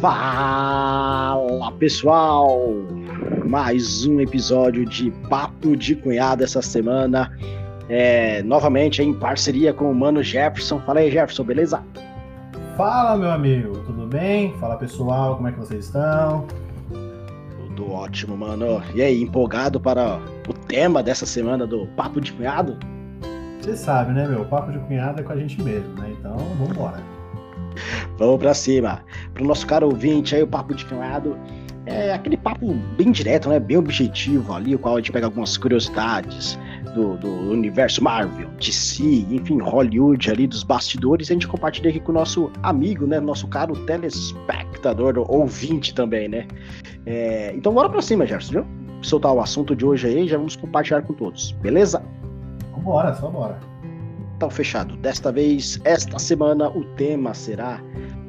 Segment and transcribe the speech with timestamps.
[0.00, 2.58] Fala pessoal!
[3.44, 7.30] Mais um episódio de Papo de Cunhado essa semana.
[7.86, 10.80] É, novamente em parceria com o Mano Jefferson.
[10.80, 11.82] Fala aí, Jefferson, beleza?
[12.78, 14.54] Fala, meu amigo, tudo bem?
[14.54, 16.46] Fala pessoal, como é que vocês estão?
[17.66, 18.82] Tudo ótimo, mano.
[18.94, 22.78] E aí, empolgado para o tema dessa semana do Papo de Cunhado?
[23.60, 24.40] Você sabe, né, meu?
[24.40, 26.14] O Papo de Cunhado é com a gente mesmo, né?
[26.18, 27.19] Então, vamos embora.
[28.18, 29.02] Vamos pra cima.
[29.34, 31.36] Pro nosso caro ouvinte aí, o Papo de Cunhado
[31.86, 33.58] é aquele papo bem direto, né?
[33.58, 36.58] Bem objetivo ali, o qual a gente pega algumas curiosidades
[36.94, 42.00] do, do universo Marvel, DC, enfim, Hollywood ali dos bastidores, e a gente compartilha aqui
[42.00, 43.18] com o nosso amigo, né?
[43.18, 46.46] Nosso caro telespectador, ouvinte também, né?
[47.06, 48.66] É, então bora pra cima, Gerson, viu?
[49.02, 52.02] Soltar o assunto de hoje aí, já vamos compartilhar com todos, beleza?
[52.72, 53.69] Vambora, só bora.
[54.40, 54.96] Então, fechado.
[54.96, 57.78] Desta vez, esta semana, o tema será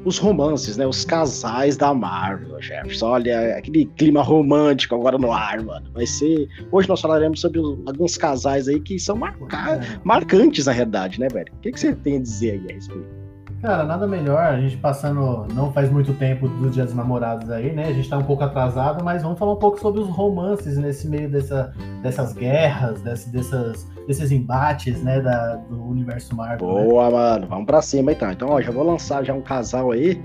[0.04, 0.86] os romances, né?
[0.86, 3.06] Os casais da Marvel, Jefferson.
[3.06, 5.90] Olha, aquele clima romântico agora no ar, mano.
[5.94, 6.50] Vai ser.
[6.70, 9.80] Hoje nós falaremos sobre alguns casais aí que são marca...
[10.04, 11.50] marcantes, na realidade, né, velho?
[11.50, 13.21] O que, que você tem a dizer aí a respeito?
[13.62, 17.72] Cara, nada melhor, a gente passando, não faz muito tempo dos Dias dos Namorados aí,
[17.72, 17.86] né?
[17.86, 21.06] A gente tá um pouco atrasado, mas vamos falar um pouco sobre os romances nesse
[21.08, 26.74] meio dessa, dessas guerras, desse, dessas, desses embates, né, da, do universo Marvel.
[26.74, 26.84] Né?
[26.84, 27.10] Boa, né?
[27.12, 28.32] mano, vamos pra cima então.
[28.32, 30.20] Então, ó, já vou lançar já um casal aí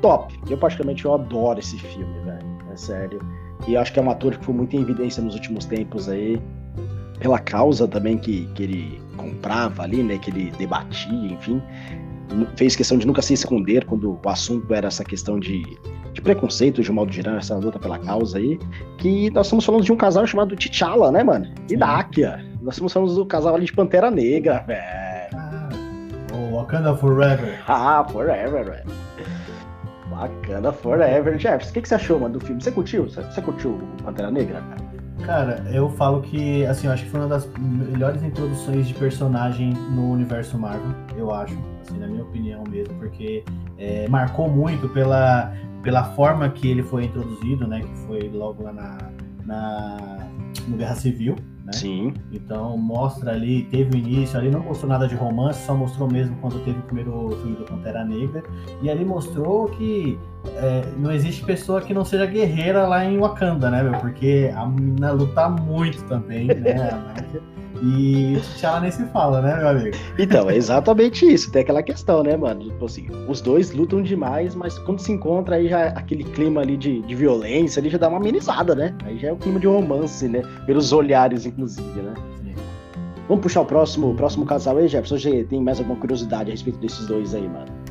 [0.00, 0.36] top.
[0.50, 3.20] Eu, particularmente, eu adoro esse filme, velho, é sério.
[3.68, 6.42] E acho que é um ator que foi muito em evidência nos últimos tempos aí,
[7.20, 11.62] pela causa também que, que ele comprava ali, né, que ele debatia, enfim
[12.56, 15.62] fez questão de nunca se esconder quando o assunto era essa questão de,
[16.12, 18.58] de preconceito, de um modo geral, essa luta pela causa aí,
[18.98, 21.46] que nós estamos falando de um casal chamado T'Challa, né, mano?
[21.70, 22.44] E Dakia.
[22.62, 24.92] Nós estamos falando do casal ali de Pantera Negra, velho.
[26.34, 27.62] Oh, Wakanda Forever.
[27.66, 28.84] Ah, Forever, velho.
[30.10, 31.38] Wakanda Forever.
[31.38, 32.62] Jefferson, o que, que você achou, mano, do filme?
[32.62, 33.04] Você curtiu?
[33.04, 34.91] Você, você curtiu Pantera Negra, cara?
[35.24, 39.72] Cara, eu falo que, assim, eu acho que foi uma das melhores introduções de personagem
[39.72, 43.44] no universo Marvel, eu acho, assim, na minha opinião mesmo, porque
[43.78, 45.52] é, marcou muito pela,
[45.82, 48.98] pela forma que ele foi introduzido, né, que foi logo lá na,
[49.46, 50.28] na
[50.66, 51.72] no Guerra Civil, né?
[51.72, 52.14] Sim.
[52.32, 56.36] Então mostra ali, teve o início, ali não mostrou nada de romance, só mostrou mesmo
[56.40, 58.42] quando teve o primeiro filme do Pantera Negra.
[58.82, 60.18] E ali mostrou que
[60.56, 63.98] é, não existe pessoa que não seja guerreira lá em Wakanda, né, meu?
[64.00, 66.90] Porque a menina luta muito também, né?
[67.82, 69.96] E T'Challa nem se fala, né, meu amigo?
[70.16, 71.50] Então, é exatamente isso.
[71.50, 72.62] Tem aquela questão, né, mano?
[72.62, 76.76] Tipo assim, os dois lutam demais, mas quando se encontra aí já aquele clima ali
[76.76, 78.94] de, de violência, ali já dá uma amenizada, né?
[79.04, 80.42] Aí já é o clima de romance, né?
[80.64, 82.14] Pelos olhares, inclusive, né?
[83.28, 85.18] Vamos puxar o próximo, o próximo casal aí, Jefferson?
[85.18, 87.81] Você tem mais alguma curiosidade a respeito desses dois aí, mano?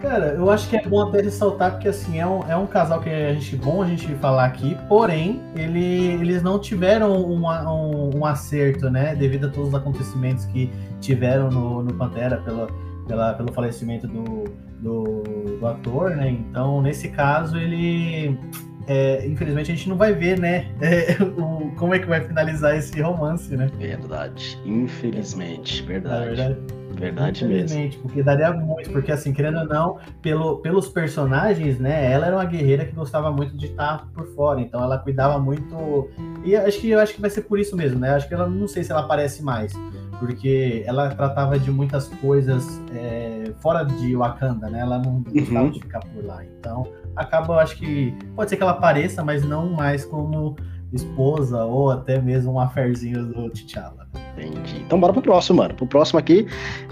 [0.00, 3.00] Cara, eu acho que é bom até ressaltar, porque assim, é um, é um casal
[3.00, 8.18] que a gente bom a gente falar aqui, porém, ele, eles não tiveram um, um,
[8.18, 9.14] um, acerto, né?
[9.14, 10.70] Devido a todos os acontecimentos que
[11.02, 12.68] tiveram no, no Pantera pela,
[13.06, 14.44] pela, pelo falecimento do,
[14.80, 15.22] do,
[15.58, 16.30] do ator, né?
[16.30, 18.38] Então, nesse caso, ele.
[18.86, 20.66] É, infelizmente a gente não vai ver, né?
[20.80, 23.68] É, o, como é que vai finalizar esse romance, né?
[23.78, 24.58] Verdade.
[24.64, 26.24] Infelizmente, verdade.
[26.24, 26.79] É verdade.
[26.94, 27.90] Verdade mesmo.
[28.02, 32.10] Porque daria muito, porque assim, querendo ou não, pelo, pelos personagens, né?
[32.10, 36.08] Ela era uma guerreira que gostava muito de estar por fora, então ela cuidava muito.
[36.44, 38.10] E acho que eu acho que vai ser por isso mesmo, né?
[38.10, 39.72] Acho que ela não sei se ela aparece mais,
[40.18, 44.80] porque ela tratava de muitas coisas é, fora de Wakanda, né?
[44.80, 45.70] Ela não gostava uhum.
[45.70, 46.44] de ficar por lá.
[46.44, 46.86] Então,
[47.16, 50.56] acaba, eu acho que pode ser que ela apareça, mas não mais como
[50.92, 54.09] esposa ou até mesmo um aferzinho do T'Challa.
[54.46, 54.82] Entendi.
[54.84, 55.74] Então bora pro próximo, mano.
[55.74, 56.46] Pro próximo aqui,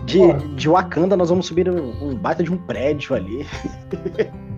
[0.04, 0.20] de,
[0.54, 3.46] de Wakanda, nós vamos subir um, baita de um prédio ali.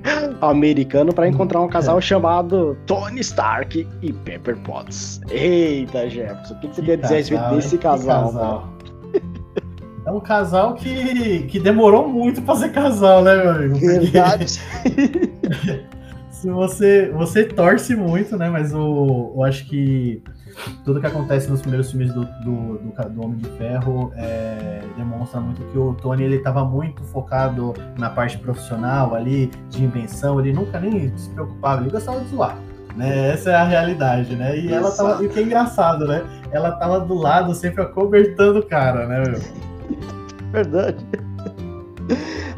[0.41, 2.01] americano para encontrar um casal é.
[2.01, 5.21] chamado Tony Stark e Pepper Potts.
[5.29, 8.27] Eita, Jefferson, o que, que você que quer dizer a respeito desse casal?
[8.27, 8.69] casal.
[10.07, 13.79] É um casal que, que demorou muito pra ser casal, né, meu amigo?
[13.79, 14.47] Verdade.
[16.31, 18.49] se você, você torce muito, né?
[18.49, 20.23] Mas o, eu acho que
[20.85, 25.41] tudo que acontece nos primeiros filmes do, do, do, do Homem de Ferro é, demonstra
[25.41, 30.53] muito que o Tony ele estava muito focado na parte profissional ali, de invenção, ele
[30.53, 32.57] nunca nem se preocupava, ele gostava de zoar.
[32.97, 33.31] Né?
[33.33, 34.59] Essa é a realidade, né?
[34.59, 36.25] E ela tava, e o que é engraçado, né?
[36.51, 39.41] Ela tava do lado, sempre acobertando o cara, né, meu?
[40.51, 41.07] Verdade.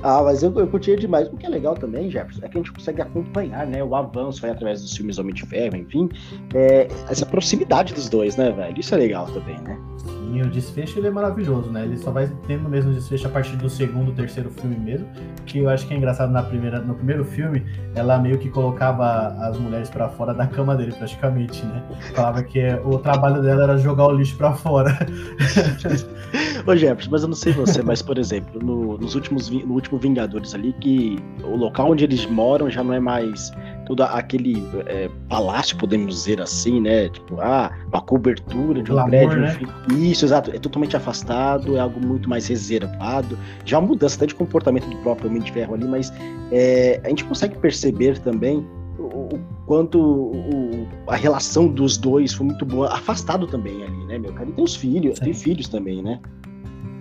[0.03, 1.29] Ah, mas eu, eu curtia demais.
[1.29, 3.83] O que é legal também, Jefferson, é que a gente consegue acompanhar, né?
[3.85, 6.09] O avanço aí através dos filmes Homem de Ferro, enfim.
[6.55, 8.79] É, essa proximidade dos dois, né, velho?
[8.79, 9.79] Isso é legal também, né?
[9.99, 11.85] Sim, o desfecho ele é maravilhoso, né?
[11.85, 15.07] Ele só vai tendo mesmo desfecho a partir do segundo, terceiro filme mesmo.
[15.47, 17.65] Que eu acho que é engraçado na primeira, no primeiro filme,
[17.95, 21.83] ela meio que colocava as mulheres para fora da cama dele, praticamente, né?
[22.15, 24.99] Falava que o trabalho dela era jogar o lixo para fora.
[26.67, 29.92] Ô Jefferson, mas eu não sei você, mas por exemplo, no, nos últimos, no último
[29.99, 33.53] Vingadores ali, que o local onde eles moram já não é mais
[33.87, 37.09] todo aquele é, palácio, podemos dizer assim, né?
[37.09, 39.41] Tipo, ah, uma cobertura de um prédio.
[39.41, 39.59] Né?
[39.99, 40.51] Isso, exato.
[40.51, 43.39] É totalmente afastado, é algo muito mais reservado.
[43.65, 46.13] Já uma mudança até de comportamento do próprio Homem de Ferro ali, mas
[46.51, 48.65] é, a gente consegue perceber também
[48.99, 54.19] o, o quanto o, a relação dos dois foi muito boa, afastado também ali, né,
[54.19, 54.49] meu cara?
[54.49, 55.25] E tem os filhos, sim.
[55.25, 56.21] tem filhos também, né?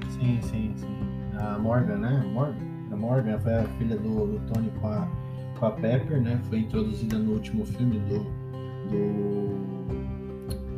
[0.10, 0.88] Sim, sim, sim.
[1.40, 2.24] A Morgan, né?
[2.34, 2.71] Morgan,
[3.02, 5.08] Morgan foi a filha do, do Tony com a,
[5.60, 6.40] com a Pepper, né?
[6.48, 8.20] Foi introduzida no último filme do,
[8.90, 9.50] do,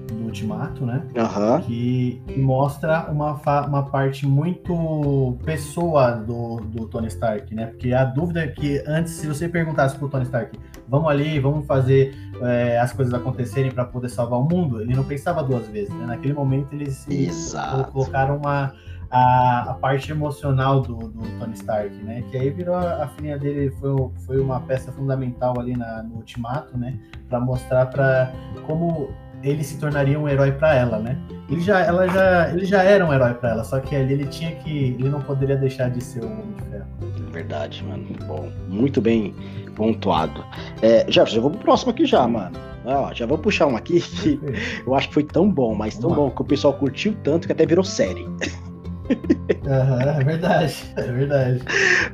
[0.08, 1.06] do Ultimato, né?
[1.16, 1.62] Uhum.
[1.62, 3.34] Que, que, mostra uma,
[3.68, 7.68] uma parte muito pessoa do, do Tony Stark, né?
[7.68, 11.66] Porque a dúvida é que antes, se você perguntasse pro Tony Stark, vamos ali, vamos
[11.68, 15.94] fazer é, as coisas acontecerem para poder salvar o mundo, ele não pensava duas vezes,
[15.94, 16.06] né?
[16.06, 17.92] Naquele momento eles Exato.
[17.92, 18.74] colocaram uma
[19.14, 22.24] a, a parte emocional do, do, Tony Stark, né?
[22.32, 23.92] Que aí virou a, a filha dele foi,
[24.26, 26.98] foi uma peça fundamental ali na, no Ultimato, né?
[27.30, 28.34] Para mostrar para
[28.66, 29.10] como
[29.44, 31.18] ele se tornaria um herói para ela, né?
[31.48, 34.26] Ele já, ela já, ele já era um herói para ela, só que ali ele
[34.26, 36.88] tinha que, ele não poderia deixar de ser o Homem de Ferro.
[37.32, 38.06] Verdade, mano.
[38.26, 39.36] Bom, muito bem
[39.76, 40.44] pontuado.
[40.82, 42.58] É, Jefferson, eu vou pro próximo aqui já, mano.
[42.86, 44.40] Ah, já vou puxar um aqui que
[44.86, 47.52] eu acho que foi tão bom, mas tão bom que o pessoal curtiu tanto que
[47.54, 48.26] até virou série.
[49.10, 51.62] Uhum, é verdade, é verdade.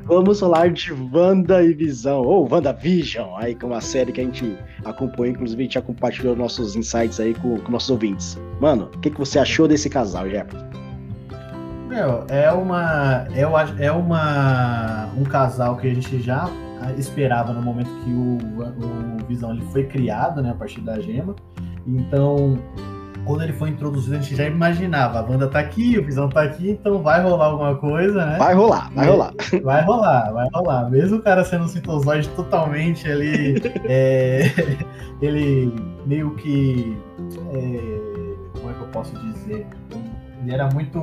[0.05, 4.23] Vamos falar de Wanda e Visão, ou WandaVision, aí com é uma série que a
[4.23, 8.37] gente acompanhou, inclusive a gente já compartilhou nossos insights aí com, com nossos ouvintes.
[8.59, 10.67] Mano, o que, que você achou desse casal, Jefferson?
[11.87, 13.27] Meu, é uma.
[13.33, 13.41] É,
[13.85, 15.09] é uma.
[15.17, 16.49] um casal que a gente já
[16.97, 21.35] esperava no momento que o, o Visão ele foi criado, né, a partir da gema.
[21.85, 22.59] Então,
[23.29, 26.41] quando ele foi introduzido, a gente já imaginava, a banda tá aqui, o Visão tá
[26.41, 28.37] aqui, então vai rolar alguma coisa, né?
[28.39, 29.33] Vai rolar, vai rolar.
[29.63, 30.89] Vai rolar, vai rolar.
[30.89, 34.51] Mesmo o cara sendo um sintozoide totalmente ali, é,
[35.21, 35.71] ele
[36.07, 36.97] meio que.
[37.53, 39.67] É, como é que eu posso dizer?
[40.41, 40.99] Ele era muito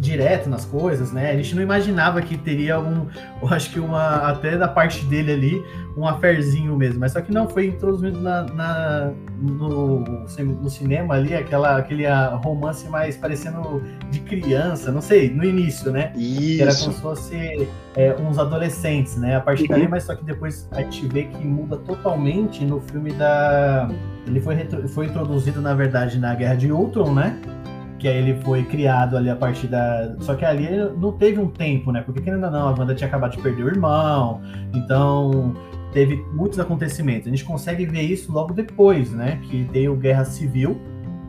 [0.00, 1.30] direto nas coisas, né?
[1.30, 3.06] A gente não imaginava que teria um,
[3.42, 5.64] eu acho que uma, até da parte dele ali,
[5.96, 7.00] um aferzinho mesmo.
[7.00, 12.40] Mas só que não, foi introduzido na, na no, no, cinema ali, aquela, aquele ah,
[12.42, 16.12] romance mais parecendo de criança, não sei, no início, né?
[16.16, 16.40] Isso.
[16.40, 19.36] Que era como se fosse é, uns adolescentes, né?
[19.36, 19.68] A partir uhum.
[19.68, 23.88] dali, mas só que depois a gente vê que muda totalmente no filme da.
[24.26, 24.56] Ele foi,
[24.88, 27.38] foi introduzido, na verdade, na Guerra de Ultron, né?
[28.00, 30.16] Que aí ele foi criado ali a partir da.
[30.20, 30.66] Só que ali
[30.96, 32.00] não teve um tempo, né?
[32.00, 34.40] Porque ainda não, a Wanda tinha acabado de perder o irmão,
[34.74, 35.54] então
[35.92, 37.26] teve muitos acontecimentos.
[37.26, 39.38] A gente consegue ver isso logo depois, né?
[39.42, 40.80] Que tem o Guerra Civil.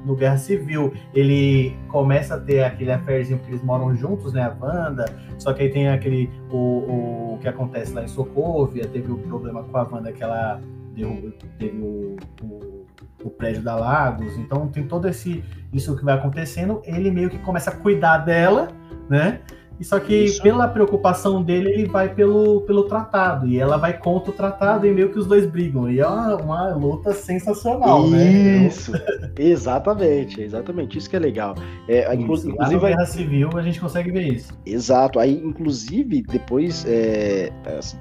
[0.05, 4.43] No Guerra Civil, ele começa a ter aquele affairzinho que eles moram juntos, né?
[4.43, 5.05] A Wanda.
[5.37, 6.29] Só que aí tem aquele.
[6.49, 10.59] O, o que acontece lá em Sokovia, teve o problema com a Wanda que ela
[10.95, 12.80] deu, teve o, o
[13.23, 14.37] o prédio da Lagos.
[14.37, 15.43] Então tem todo esse
[15.73, 16.81] isso que vai acontecendo.
[16.85, 18.69] Ele meio que começa a cuidar dela,
[19.09, 19.39] né?
[19.81, 20.43] E só que isso.
[20.43, 23.47] pela preocupação dele, ele vai pelo, pelo tratado.
[23.47, 25.89] E ela vai contra o tratado e meio que os dois brigam.
[25.89, 28.11] E é uma, uma luta sensacional, isso.
[28.11, 28.67] né?
[28.67, 28.91] Isso,
[29.39, 30.99] exatamente, exatamente.
[30.99, 31.55] Isso que é legal.
[31.87, 34.53] É, inclusive, Lá inclusive, Guerra Civil a gente consegue ver isso.
[34.67, 35.17] Exato.
[35.17, 37.51] Aí, inclusive, depois, é,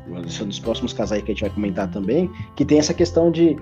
[0.07, 3.57] um dos próximos casais que a gente vai comentar também, que tem essa questão de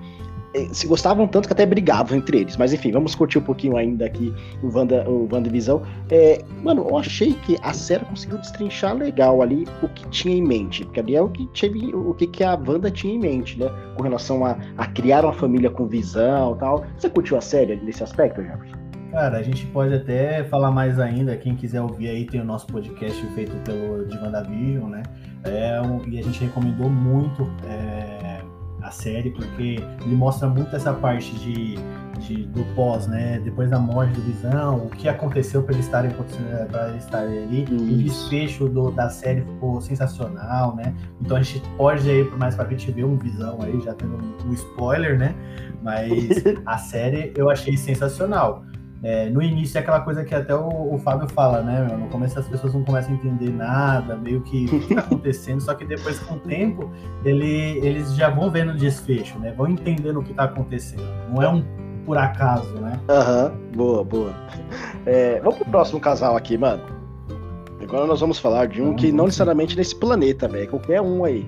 [0.71, 2.57] se gostavam tanto que até brigavam entre eles.
[2.57, 5.81] Mas enfim, vamos curtir um pouquinho ainda aqui o Wanda, o WandaVisão.
[6.09, 10.41] É, mano, eu achei que a série conseguiu destrinchar legal ali o que tinha em
[10.41, 10.83] mente.
[10.85, 13.69] Porque ali é o que, teve, o que, que a Wanda tinha em mente, né?
[13.95, 16.85] Com relação a, a criar uma família com visão tal.
[16.97, 18.77] Você curtiu a série nesse aspecto, Jefferson?
[19.11, 21.35] Cara, a gente pode até falar mais ainda.
[21.35, 25.03] Quem quiser ouvir aí, tem o nosso podcast feito pelo de WandaVision, né?
[25.43, 27.49] É, e a gente recomendou muito.
[27.67, 28.48] É
[28.81, 31.75] a série, porque ele mostra muito essa parte de,
[32.19, 33.39] de do pós, né?
[33.43, 37.63] Depois da morte do Visão, o que aconteceu para ele estarem para ele estar ali,
[37.63, 37.73] Isso.
[37.75, 40.93] o desfecho do, da série ficou sensacional, né?
[41.21, 44.49] Então a gente pode aí mais para frente ver um Visão aí, já tendo um,
[44.49, 45.35] um spoiler, né?
[45.81, 46.29] Mas
[46.65, 48.63] a série eu achei sensacional.
[49.01, 51.87] É, no início é aquela coisa que até o, o Fábio fala, né?
[51.97, 55.61] No começo as pessoas não começam a entender nada, meio que o que está acontecendo,
[55.61, 56.91] só que depois, com o tempo,
[57.23, 59.53] ele, eles já vão vendo o desfecho, né?
[59.55, 61.03] Vão entendendo o que está acontecendo.
[61.29, 61.63] Não é um
[62.05, 62.99] por acaso, né?
[63.07, 64.33] Aham, uhum, boa, boa.
[65.05, 66.81] É, vamos pro próximo casal aqui, mano.
[67.81, 70.67] Agora nós vamos falar de um que não necessariamente nesse planeta, velho.
[70.69, 71.47] Qualquer um aí.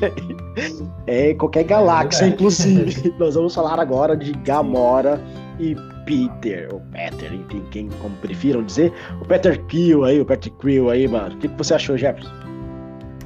[1.06, 3.14] é qualquer galáxia, é inclusive.
[3.18, 5.20] nós vamos falar agora de Gamora
[5.60, 10.52] e Peter, ou Peter, enfim, quem como prefiram dizer, o Peter Quill aí, o Peter
[10.52, 11.34] Quill aí, mano.
[11.34, 12.32] O que, que você achou, Jefferson?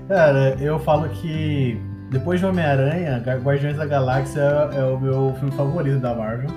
[0.08, 6.00] Cara, eu falo que depois de Homem-Aranha, Guardiões da Galáxia é o meu filme favorito
[6.00, 6.50] da Marvel.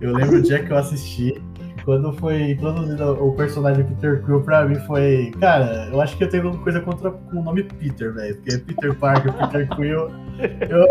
[0.00, 1.34] Eu lembro o dia que eu assisti,
[1.84, 5.32] quando foi introduzido o personagem Peter Quill pra mim foi.
[5.40, 8.34] Cara, eu acho que eu tenho alguma coisa contra com o nome Peter, velho.
[8.36, 10.08] Porque Peter Parker, Peter Quill.
[10.70, 10.88] Eu...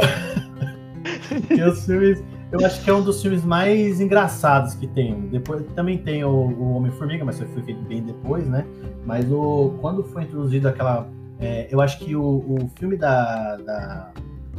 [1.47, 2.23] que os filmes
[2.53, 5.27] eu acho que é um dos filmes mais engraçados que tem.
[5.29, 8.63] Depois também tem o, o Homem-Formiga, mas foi feito bem depois, né?
[9.03, 11.09] Mas o, quando foi introduzido aquela.
[11.39, 14.11] É, eu acho que o, o filme da, da,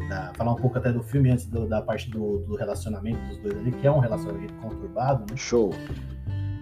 [0.09, 3.39] da, Falar um pouco até do filme antes do, da parte do, do, relacionamento dos
[3.39, 5.37] dois ali, que é um relacionamento conturbado, né?
[5.37, 5.73] Show.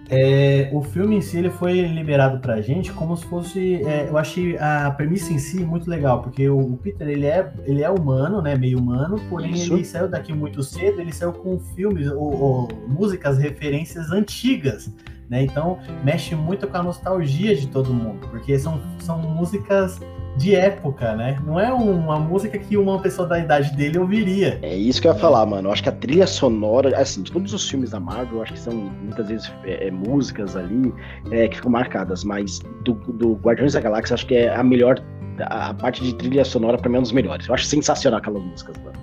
[0.09, 3.75] É, o filme em si ele foi liberado pra gente como se fosse.
[3.85, 7.83] É, eu achei a premissa em si muito legal, porque o, Peter ele é, ele
[7.83, 8.55] é humano, né?
[8.55, 9.73] Meio humano, porém Isso.
[9.73, 14.91] ele saiu daqui muito cedo, ele saiu com filmes ou, ou músicas, referências antigas.
[15.29, 15.43] Né?
[15.43, 19.99] Então mexe muito com a nostalgia de todo mundo, porque são, são músicas
[20.37, 21.37] de época, né?
[21.45, 24.59] Não é uma música que uma pessoa da idade dele ouviria.
[24.61, 25.67] É isso que eu ia falar, mano.
[25.67, 28.53] Eu acho que a trilha sonora, assim, de todos os filmes da Marvel, eu acho
[28.53, 30.93] que são muitas vezes é, é, músicas ali
[31.31, 34.99] é, que ficam marcadas, mas do, do Guardiões da Galáxia, acho que é a melhor,
[35.39, 37.47] a, a parte de trilha sonora, pra mim, é um dos melhores.
[37.47, 38.97] Eu acho sensacional aquelas músicas, mano.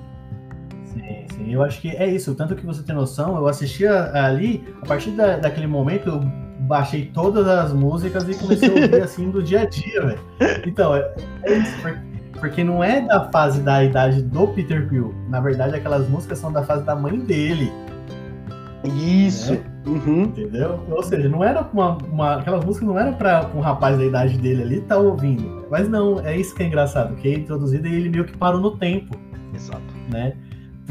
[0.84, 1.52] Sim, sim.
[1.52, 2.34] Eu acho que é isso.
[2.34, 7.06] Tanto que você tem noção, eu assistia ali, a partir da, daquele momento, eu baixei
[7.06, 10.20] todas as músicas e comecei a ouvir assim do dia a dia, velho.
[10.66, 11.14] Então, é,
[11.44, 11.76] é isso,
[12.38, 15.14] porque não é da fase da idade do Peter Quill.
[15.28, 17.70] Na verdade, aquelas músicas são da fase da mãe dele.
[18.84, 19.52] Isso.
[19.52, 19.60] Né?
[19.86, 20.22] Uhum.
[20.24, 20.80] Entendeu?
[20.90, 24.38] Ou seja, não era uma, uma, aquelas músicas não eram para um rapaz da idade
[24.38, 25.66] dele ali estar tá ouvindo.
[25.70, 28.60] Mas não, é isso que é engraçado, que é introduzido e ele meio que parou
[28.60, 29.18] no tempo.
[29.54, 29.82] Exato.
[30.10, 30.34] Né?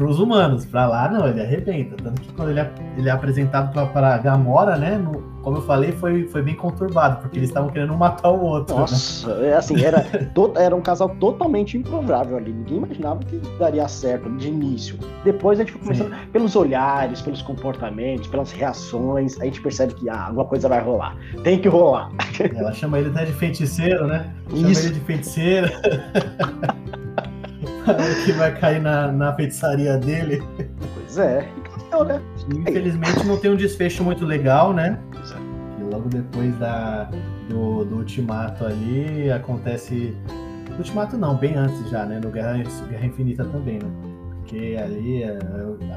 [0.00, 0.64] Para os humanos.
[0.64, 1.94] Para lá, não, ele arrebenta.
[2.02, 4.96] Tanto que quando ele é, ele é apresentado para Gamora, né?
[4.96, 8.74] No, como eu falei, foi, foi bem conturbado, porque eles estavam querendo matar o outro.
[8.74, 8.80] Né?
[8.80, 9.54] Nossa, né?
[9.54, 10.00] assim, era,
[10.34, 12.50] to, era um casal totalmente improvável ali.
[12.50, 14.98] Ninguém imaginava que daria certo de início.
[15.22, 16.30] Depois a gente foi começando Sim.
[16.32, 21.14] pelos olhares, pelos comportamentos, pelas reações, a gente percebe que ah, alguma coisa vai rolar.
[21.44, 22.10] Tem que rolar.
[22.56, 24.32] Ela chama ele até de feiticeiro, né?
[24.48, 24.86] Chama Isso.
[24.86, 25.68] ele de feiticeiro.
[28.24, 30.42] que vai cair na, na feitiçaria dele.
[30.94, 31.48] Pois é,
[31.86, 32.20] então, né?
[32.54, 34.98] Infelizmente não tem um desfecho muito legal, né?
[35.12, 35.36] Pois é.
[35.80, 37.10] E logo depois da,
[37.48, 40.16] do, do ultimato ali acontece.
[40.78, 42.20] Ultimato não, bem antes já, né?
[42.22, 43.90] No Guerra, Guerra Infinita também, né?
[44.36, 45.38] Porque ali é,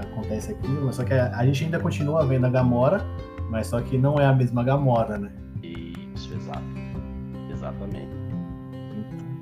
[0.01, 3.01] acontece aquilo, só que a, a gente ainda continua vendo a Gamora,
[3.49, 5.31] mas só que não é a mesma Gamora, né?
[5.63, 6.63] Isso, exato.
[7.51, 8.12] Exatamente.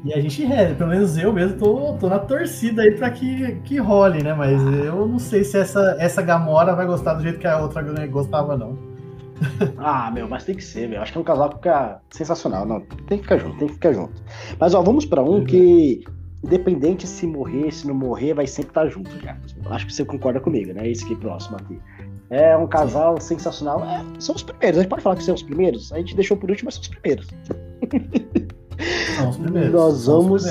[0.03, 3.55] E a gente, é, pelo menos eu mesmo, tô, tô na torcida aí pra que,
[3.63, 4.33] que role, né?
[4.33, 7.83] Mas eu não sei se essa, essa Gamora vai gostar do jeito que a outra
[8.07, 8.75] gostava, não.
[9.77, 11.01] ah, meu, mas tem que ser, meu.
[11.01, 12.65] Acho que é um casal que fica sensacional.
[12.65, 14.13] Não, tem que ficar junto, tem que ficar junto.
[14.59, 16.03] Mas, ó, vamos pra um que,
[16.43, 19.37] independente se morrer, se não morrer, vai sempre estar junto, já.
[19.69, 20.87] Acho que você concorda comigo, né?
[20.89, 21.79] Esse aqui próximo aqui.
[22.31, 23.35] É um casal Sim.
[23.35, 23.83] sensacional.
[23.83, 24.79] É, são os primeiros.
[24.79, 25.91] A gente pode falar que são os primeiros?
[25.91, 27.27] A gente deixou por último, mas são os primeiros.
[29.17, 29.71] São os primeiros.
[29.71, 30.45] Nós vamos.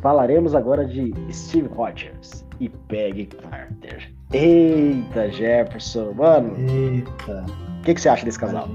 [0.00, 4.12] Falaremos agora de Steve Rogers e Peggy Carter.
[4.32, 6.54] Eita, Jefferson, mano.
[6.56, 7.44] Eita.
[7.78, 8.68] O que, que você acha desse casal?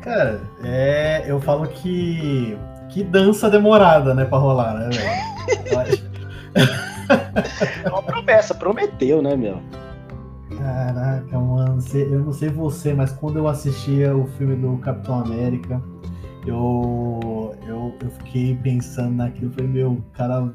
[0.00, 2.56] Cara, é, eu falo que.
[2.88, 6.02] Que dança demorada, né, pra rolar, né, velho?
[7.84, 9.62] é uma promessa, prometeu, né, meu?
[10.58, 15.82] Caraca, mano, eu não sei você, mas quando eu assistia o filme do Capitão América,
[16.46, 20.52] eu, eu, eu fiquei pensando naquilo, falei, meu, cara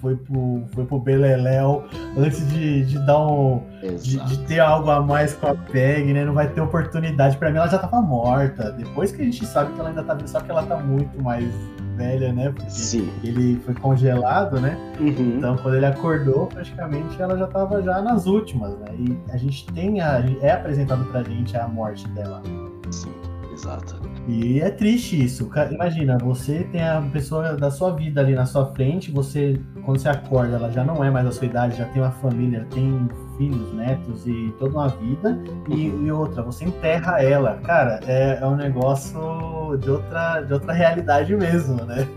[0.00, 1.84] foi pro, foi pro Beleléu
[2.16, 3.62] antes de, de dar um.
[4.02, 6.24] De, de, ter algo a mais com a PEG, né?
[6.24, 7.36] Não vai ter oportunidade.
[7.36, 8.72] Pra mim, ela já tava morta.
[8.72, 11.22] Depois que a gente sabe que ela ainda tá viva, só que ela tá muito
[11.22, 11.52] mais
[11.96, 12.50] velha, né?
[12.50, 13.10] Porque Sim.
[13.22, 14.76] ele foi congelado, né?
[14.98, 15.36] Uhum.
[15.36, 18.86] Então, quando ele acordou, praticamente ela já tava já nas últimas, né?
[18.98, 22.42] E a gente tem a, é apresentado pra gente a morte dela.
[22.90, 23.29] Sim
[23.60, 24.00] Exato.
[24.26, 25.50] E é triste isso.
[25.70, 30.08] Imagina, você tem a pessoa da sua vida ali na sua frente, você, quando você
[30.08, 33.72] acorda, ela já não é mais da sua idade, já tem uma família, tem filhos,
[33.74, 35.38] netos e toda uma vida,
[35.68, 36.06] e, uhum.
[36.06, 37.58] e outra, você enterra ela.
[37.64, 42.08] Cara, é, é um negócio de outra, de outra realidade mesmo, né?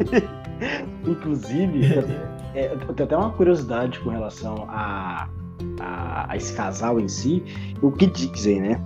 [1.06, 1.94] Inclusive,
[2.54, 5.28] é, eu tenho até uma curiosidade com relação a,
[5.80, 7.42] a, a esse casal em si.
[7.80, 8.80] O que dizem, né?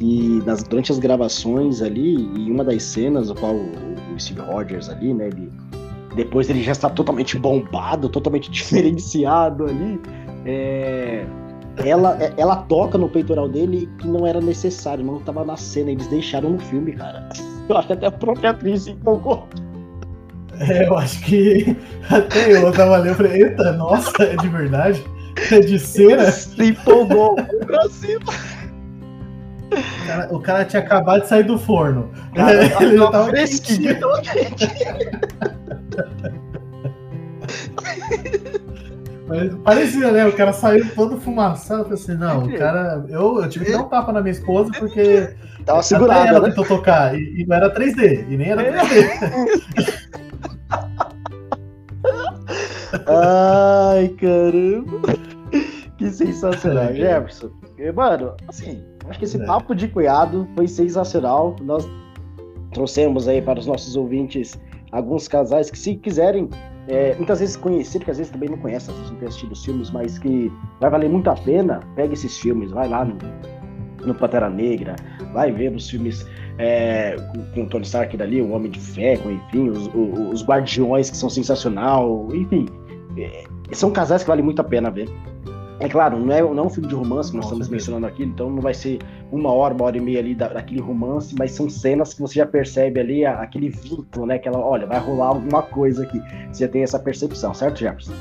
[0.00, 3.70] E nas, durante as gravações ali, em uma das cenas, o qual o,
[4.14, 5.28] o Steve Rogers ali, né?
[5.28, 5.52] Ele,
[6.16, 10.00] depois ele já está totalmente bombado, totalmente diferenciado ali.
[10.46, 11.24] É,
[11.78, 15.90] ela, é, ela toca no peitoral dele que não era necessário, não estava na cena,
[15.90, 17.28] eles deixaram no filme, cara.
[17.68, 19.48] Eu acho que até a própria atriz se empolgou.
[20.60, 21.76] É, eu acho que
[22.10, 25.02] até eu tava ali, eu falei, eita, nossa, é de verdade?
[25.50, 26.30] É de cera?
[26.30, 27.34] Se empolgou
[27.66, 28.20] pra cima.
[29.70, 32.10] O cara, o cara, tinha acabado de sair do forno.
[32.34, 33.98] Cara, ele já tava fresquinho.
[39.26, 40.26] Mas parecia, né?
[40.26, 41.80] O cara saiu todo fumaçado.
[41.80, 43.04] Eu falei assim, não, o cara.
[43.08, 45.34] Eu, eu tive que dar um tapa na minha esposa porque.
[45.64, 46.28] Tava segurada.
[46.28, 46.50] Ela né?
[46.50, 47.18] tentou tocar.
[47.18, 48.26] E, e, não era 3D.
[48.28, 50.04] E nem era 3D.
[53.06, 55.00] Ai, caramba.
[55.96, 57.50] Que sensacional, Jefferson.
[57.94, 59.46] Mano, assim, acho que esse é.
[59.46, 61.56] papo de cunhado foi sensacional.
[61.62, 61.88] Nós
[62.72, 64.58] trouxemos aí para os nossos ouvintes
[64.92, 66.48] alguns casais que, se quiserem,
[66.86, 69.52] é, muitas vezes conhecer, que às vezes também não conhecem, às vezes não tem assistido
[69.52, 73.16] os filmes, mas que vai valer muito a pena, pega esses filmes, vai lá no,
[74.04, 74.94] no Pantera Negra,
[75.32, 76.26] vai ver os filmes
[76.58, 77.16] é,
[77.54, 81.16] com, o Tony Stark dali, o Homem de Ferro, enfim, os, os, os Guardiões que
[81.16, 82.66] são sensacional, enfim,
[83.16, 85.08] é, são casais que vale muito a pena ver.
[85.80, 88.22] É claro, não é, não é um filme de romance que nós estamos mencionando aqui,
[88.22, 88.98] então não vai ser
[89.32, 92.34] uma hora, uma hora e meia ali da, daquele romance, mas são cenas que você
[92.34, 94.36] já percebe ali a, aquele vínculo, né?
[94.36, 96.22] Aquela, olha, vai rolar alguma coisa aqui.
[96.52, 98.12] Você tem essa percepção, certo, Jefferson?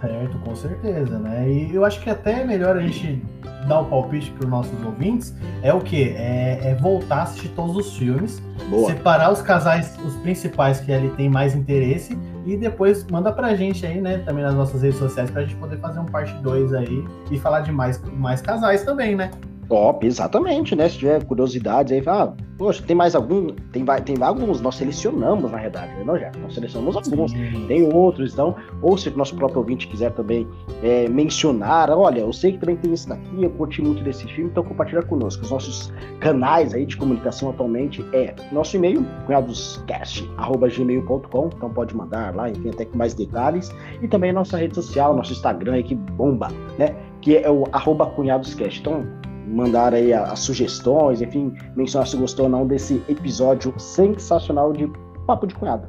[0.00, 1.48] Certo, com certeza, né?
[1.48, 3.22] E eu acho que até é melhor a gente
[3.66, 6.10] dar o um palpite para os nossos ouvintes é o que?
[6.10, 8.90] É, é, voltar a assistir todos os filmes, Boa.
[8.90, 13.84] separar os casais, os principais que ali tem mais interesse e depois manda pra gente
[13.84, 17.04] aí, né, também nas nossas redes sociais pra gente poder fazer um parte 2 aí
[17.30, 19.30] e falar de mais, mais casais também, né?
[19.68, 20.88] Top, exatamente, né?
[20.88, 23.48] Se tiver curiosidades aí, fala, ah, poxa, tem mais algum?
[23.72, 26.04] Tem, tem alguns, nós selecionamos, na verdade, né?
[26.04, 27.32] Não, já, nós selecionamos alguns,
[27.66, 30.46] tem outros, então, ou se o nosso próprio ouvinte quiser também
[30.84, 34.50] é, mencionar, olha, eu sei que também tem esse daqui, eu curti muito desse filme,
[34.50, 35.42] então compartilha conosco.
[35.42, 42.48] Os nossos canais aí de comunicação atualmente é nosso e-mail, cunhadoscast.gmail.com, então pode mandar lá,
[42.48, 46.52] enfim, até com mais detalhes, e também nossa rede social, nosso Instagram aí que bomba,
[46.78, 46.94] né?
[47.20, 48.78] Que é o arroba cunhadoscast.
[48.80, 49.04] Então,
[49.46, 54.90] mandar aí as sugestões, enfim, mencionar se gostou ou não desse episódio sensacional de
[55.26, 55.86] Papo de Cunhado.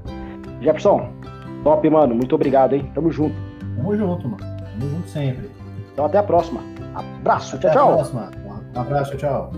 [0.62, 1.10] Jefferson,
[1.64, 2.16] top, mano.
[2.16, 2.90] Muito obrigado, hein?
[2.94, 3.36] Tamo junto.
[3.76, 4.38] Tamo junto, mano.
[4.40, 5.50] Tamo junto sempre.
[5.92, 6.62] Então até a próxima.
[6.96, 7.94] Abraço, até tchau, tchau.
[7.94, 8.32] Até a próxima.
[8.76, 9.52] Um abraço, tchau.